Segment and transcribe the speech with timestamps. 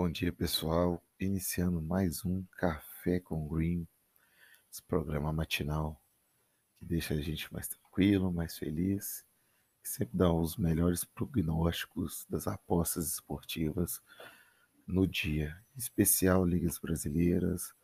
[0.00, 1.04] Bom dia, pessoal.
[1.18, 3.84] Iniciando mais um Café com Green,
[4.70, 6.00] esse programa matinal
[6.78, 9.26] que deixa a gente mais tranquilo, mais feliz,
[9.82, 14.00] que sempre dá os melhores prognósticos das apostas esportivas
[14.86, 17.74] no dia, em especial ligas brasileiras,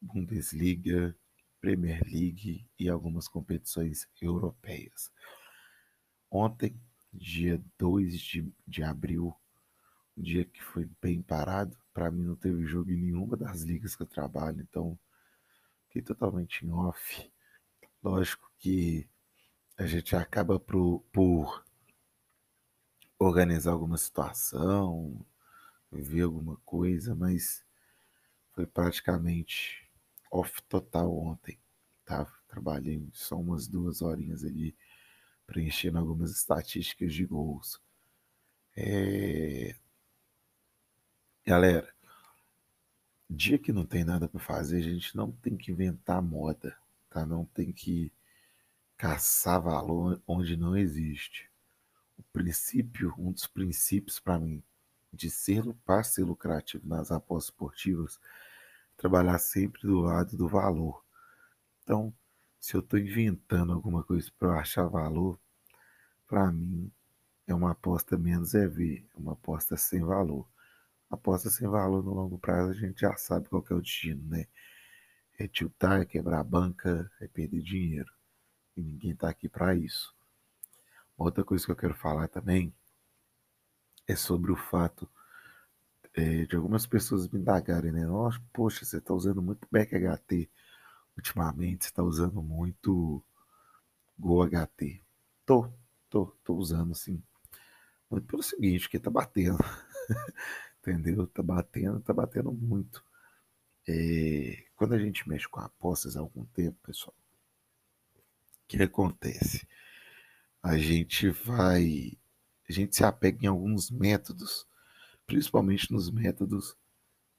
[0.00, 1.12] Bundesliga,
[1.60, 5.10] Premier League e algumas competições europeias.
[6.30, 6.80] Ontem,
[7.12, 9.34] dia 2 de, de abril,
[10.16, 11.76] dia que foi bem parado.
[11.92, 14.98] Para mim não teve jogo em nenhuma das ligas que eu trabalho, então
[15.86, 17.30] fiquei totalmente em off.
[18.02, 19.08] Lógico que
[19.76, 21.64] a gente acaba por, por
[23.18, 25.24] organizar alguma situação,
[25.90, 27.64] ver alguma coisa, mas
[28.52, 29.90] foi praticamente
[30.30, 31.58] off total ontem.
[32.04, 32.24] Tá?
[32.48, 34.76] Trabalhei só umas duas horinhas ali
[35.46, 37.80] preenchendo algumas estatísticas de gols.
[38.74, 39.74] É,
[41.52, 41.86] Galera,
[43.28, 46.74] dia que não tem nada para fazer, a gente não tem que inventar moda,
[47.10, 47.26] tá?
[47.26, 48.10] Não tem que
[48.96, 51.50] caçar valor onde não existe.
[52.16, 54.62] O princípio, um dos princípios para mim
[55.12, 58.18] de ser para ser lucrativo nas apostas esportivas,
[58.96, 61.04] trabalhar sempre do lado do valor.
[61.82, 62.14] Então,
[62.58, 65.38] se eu estou inventando alguma coisa para achar valor,
[66.26, 66.90] para mim
[67.46, 70.50] é uma aposta menos EV, é uma aposta sem valor.
[71.12, 74.46] Aposta sem valor no longo prazo, a gente já sabe qual é o destino, né?
[75.38, 78.10] É tiltar, é quebrar a banca, é perder dinheiro.
[78.76, 80.14] E ninguém está aqui para isso.
[81.16, 82.74] outra coisa que eu quero falar também
[84.06, 85.08] é sobre o fato
[86.14, 88.06] é, de algumas pessoas me indagarem, né?
[88.06, 90.50] Nossa, poxa, você está usando muito BackHT
[91.16, 93.22] ultimamente, você está usando muito
[94.18, 95.04] GoHT.
[95.46, 95.70] Tô,
[96.08, 97.22] tô, tô usando sim.
[98.10, 99.58] Muito pelo seguinte, que tá batendo.
[100.82, 101.26] entendeu?
[101.28, 103.04] Tá batendo, tá batendo muito.
[103.86, 107.14] É, quando a gente mexe com apostas há algum tempo, pessoal,
[108.14, 109.66] o que acontece?
[110.62, 112.16] A gente vai,
[112.68, 114.66] a gente se apega em alguns métodos,
[115.26, 116.76] principalmente nos métodos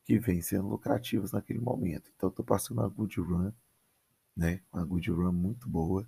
[0.06, 2.12] que vêm sendo lucrativos naquele momento.
[2.16, 3.52] Então, tô passando uma good run,
[4.36, 4.62] né?
[4.72, 6.08] Uma good run muito boa.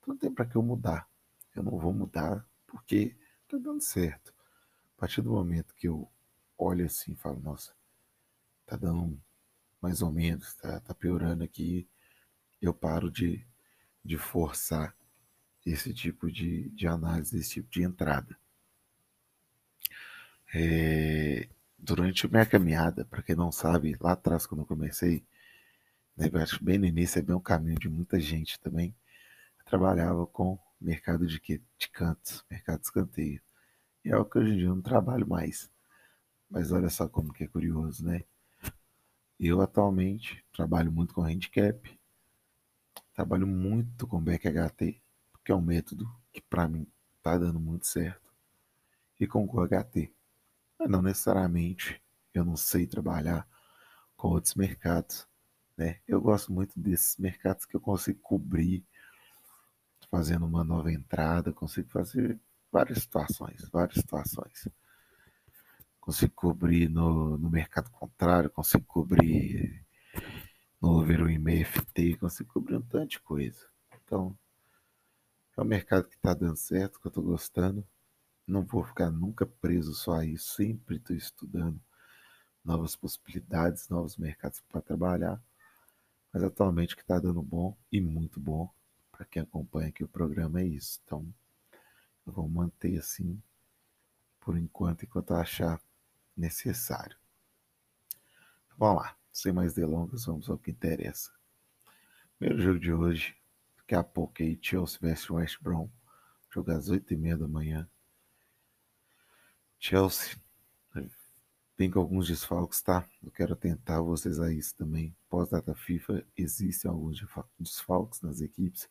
[0.00, 1.08] Então, não tem para que eu mudar.
[1.54, 3.16] Eu não vou mudar porque
[3.48, 4.34] tá dando certo.
[4.96, 6.08] A partir do momento que eu
[6.58, 7.72] olho assim e falo, nossa,
[8.66, 9.18] tá dando
[9.80, 11.88] mais ou menos, tá, tá piorando aqui,
[12.60, 13.46] eu paro de,
[14.04, 14.94] de forçar
[15.64, 18.36] esse tipo de, de análise, esse tipo de entrada.
[20.52, 21.48] É,
[21.78, 25.24] durante minha caminhada, para quem não sabe, lá atrás quando eu comecei,
[26.16, 28.94] né, acho bem no início, é bem um caminho de muita gente também,
[29.58, 33.40] eu trabalhava com mercado de, de cantos, mercado de escanteio.
[34.04, 35.70] E é o que hoje em dia eu não trabalho mais.
[36.50, 38.24] Mas olha só como que é curioso, né?
[39.38, 41.98] Eu atualmente trabalho muito com handicap,
[43.14, 45.00] trabalho muito com BackHT,
[45.44, 46.86] que é um método que para mim
[47.16, 48.32] está dando muito certo,
[49.20, 50.12] e com GoHT.
[50.78, 53.46] Mas não necessariamente eu não sei trabalhar
[54.16, 55.26] com outros mercados.
[55.76, 56.00] Né?
[56.06, 58.84] Eu gosto muito desses mercados que eu consigo cobrir
[60.10, 62.38] fazendo uma nova entrada, consigo fazer
[62.72, 64.68] várias situações, várias situações
[66.08, 69.84] consigo cobrir no, no mercado contrário, consigo cobrir
[70.80, 71.20] no over
[71.66, 73.68] FT, consigo cobrir um tanto de coisa.
[74.02, 74.34] Então,
[75.54, 77.86] é um mercado que está dando certo, que eu estou gostando.
[78.46, 81.78] Não vou ficar nunca preso só a isso, sempre estou estudando
[82.64, 85.38] novas possibilidades, novos mercados para trabalhar.
[86.32, 88.72] Mas atualmente o que está dando bom e muito bom
[89.12, 91.02] para quem acompanha aqui o programa é isso.
[91.04, 91.28] Então,
[92.26, 93.38] eu vou manter assim
[94.40, 95.78] por enquanto, enquanto eu achar
[96.38, 97.16] necessário.
[98.76, 101.32] Vamos lá, sem mais delongas, vamos ao que interessa.
[102.38, 103.36] Primeiro jogo de hoje,
[103.76, 105.90] daqui a pouco aí, Chelsea vs West Brom,
[106.50, 107.88] jogo às 8h30 da manhã.
[109.78, 110.36] Chelsea
[111.76, 113.08] tem com alguns desfalques, tá?
[113.22, 115.16] Eu quero tentar vocês a isso também.
[115.28, 117.24] Pós-data FIFA, existem alguns
[117.58, 118.88] desfalques nas equipes.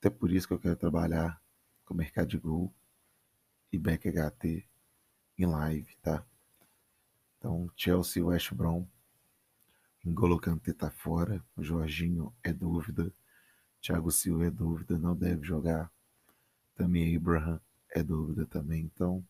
[0.00, 1.40] Até por isso que eu quero trabalhar
[1.84, 2.74] com o mercado de gol
[3.72, 4.68] e back HT
[5.38, 6.24] em live, tá?
[7.38, 8.86] Então, Chelsea West Brom.
[10.04, 11.44] N'Golo Kanté tá fora.
[11.58, 13.12] Jorginho é dúvida.
[13.80, 15.90] Thiago Silva é dúvida, não deve jogar.
[16.74, 17.60] Também Abraham
[17.90, 18.82] é dúvida também.
[18.82, 19.22] Então,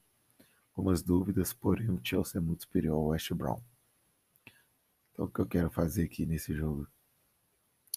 [0.76, 3.60] algumas dúvidas, porém o Chelsea é muito superior ao West Brom.
[5.12, 6.86] Então, o que eu quero fazer aqui nesse jogo?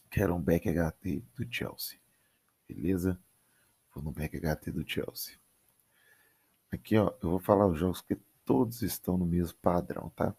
[0.09, 1.99] Quero um back HT do Chelsea.
[2.67, 3.19] Beleza?
[3.93, 5.35] Vou no back HT do Chelsea.
[6.71, 10.35] Aqui, ó, eu vou falar os jogos que todos estão no mesmo padrão, tá?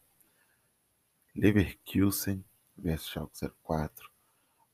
[1.34, 2.44] Leverkusen
[2.76, 4.10] versus Schalke 04,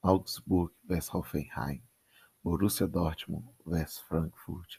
[0.03, 1.83] Augsburg versus Hoffenheim,
[2.43, 4.79] Borussia Dortmund versus Frankfurt,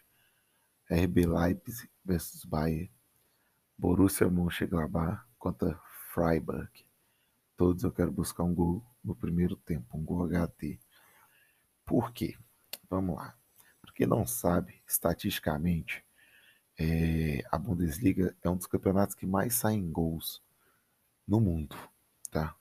[0.89, 2.91] RB Leipzig versus Bayern,
[3.77, 5.79] Borussia Mönchengladbach contra
[6.13, 6.69] Freiburg.
[7.57, 10.79] Todos eu quero buscar um gol no primeiro tempo, um gol HT.
[11.85, 12.37] Por quê?
[12.89, 13.37] Vamos lá.
[13.81, 16.05] Porque não sabe, estatisticamente,
[16.77, 20.41] é, a Bundesliga é um dos campeonatos que mais saem gols
[21.27, 21.75] no mundo,
[22.31, 22.55] tá?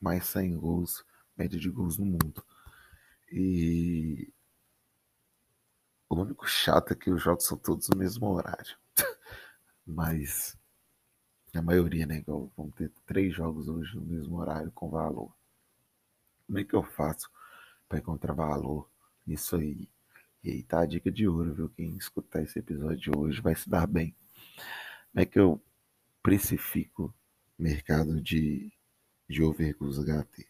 [0.00, 1.04] Mais saem gols,
[1.36, 2.44] média de gols no mundo.
[3.30, 4.32] E
[6.08, 8.76] o único chato é que os jogos são todos no mesmo horário.
[9.86, 10.56] Mas
[11.54, 12.18] a maioria, né?
[12.18, 15.34] Igual, vamos ter três jogos hoje no mesmo horário com valor.
[16.46, 17.30] Como é que eu faço
[17.88, 18.88] para encontrar valor
[19.26, 19.88] nisso aí?
[20.42, 21.68] E aí tá a dica de ouro, viu?
[21.68, 24.14] Quem escutar esse episódio hoje vai se dar bem.
[25.12, 25.62] Como é que eu
[26.20, 27.14] precifico
[27.56, 28.72] mercado de,
[29.28, 30.48] de overgoals HT?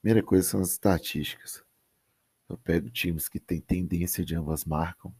[0.00, 1.64] Primeira coisa são as estatísticas.
[2.48, 5.12] Eu pego times que têm tendência de ambas marcam,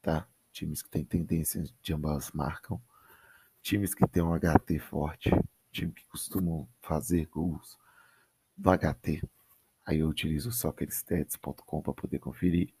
[0.00, 0.28] tá?
[0.52, 2.80] Times que têm tendência de ambas marcam.
[3.62, 5.30] Times que têm um HT forte.
[5.72, 7.76] Time que costumam fazer gols
[8.56, 9.22] do HT.
[9.84, 12.72] Aí eu utilizo soccerstats.com para poder conferir.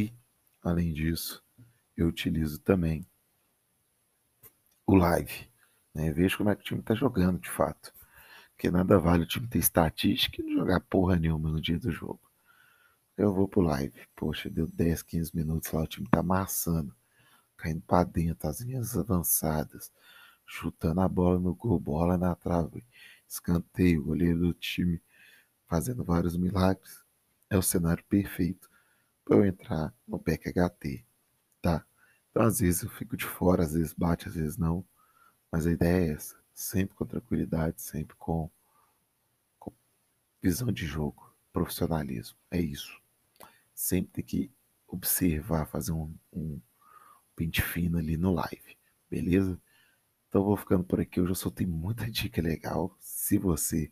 [0.00, 0.14] E,
[0.62, 1.44] além disso,
[1.94, 3.06] eu utilizo também
[4.86, 5.46] o live.
[5.94, 6.10] Né?
[6.10, 7.92] Vejo como é que o time está jogando de fato.
[8.52, 11.90] Porque nada vale o time ter estatística e não jogar porra nenhuma no dia do
[11.90, 12.20] jogo.
[13.14, 13.92] Eu vou pro live.
[14.16, 16.94] Poxa, deu 10, 15 minutos lá, o time tá amassando.
[17.58, 19.92] Caindo pra dentro, as linhas avançadas.
[20.46, 22.86] Chutando a bola no gol, bola na trave.
[23.28, 25.02] Escanteio, goleiro do time
[25.66, 27.04] fazendo vários milagres.
[27.50, 28.69] É o cenário perfeito
[29.24, 31.04] para eu entrar no PEC HT,
[31.62, 31.84] tá?
[32.30, 34.84] Então, às vezes eu fico de fora, às vezes bate, às vezes não.
[35.50, 36.38] Mas a ideia é essa.
[36.54, 38.50] Sempre com tranquilidade, sempre com,
[39.58, 39.72] com
[40.42, 42.38] visão de jogo, profissionalismo.
[42.50, 43.00] É isso.
[43.74, 44.52] Sempre tem que
[44.86, 46.60] observar, fazer um, um
[47.34, 48.76] pente fino ali no live,
[49.08, 49.60] beleza?
[50.28, 51.18] Então vou ficando por aqui.
[51.18, 52.96] Eu já soltei muita dica legal.
[53.00, 53.90] Se você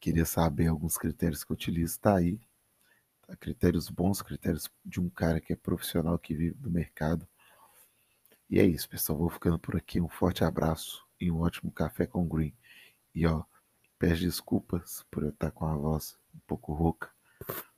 [0.00, 2.40] queria saber alguns critérios que eu utilizo, tá aí
[3.40, 7.26] critérios bons, critérios de um cara que é profissional, que vive do mercado.
[8.48, 9.18] E é isso, pessoal.
[9.18, 10.00] Vou ficando por aqui.
[10.00, 12.54] Um forte abraço e um ótimo café com green.
[13.14, 13.44] E ó,
[13.98, 17.10] peço desculpas por eu estar com a voz um pouco rouca.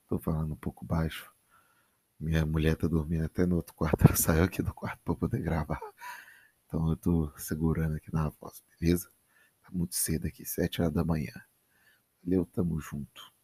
[0.09, 1.31] Tô falando um pouco baixo.
[2.19, 4.03] Minha mulher tá dormindo até no outro quarto.
[4.07, 5.81] Ela saiu aqui do quarto para poder gravar.
[6.67, 9.11] Então eu tô segurando aqui na voz, beleza?
[9.63, 11.33] Tá muito cedo aqui, sete horas da manhã.
[12.23, 13.36] Valeu, tamo junto.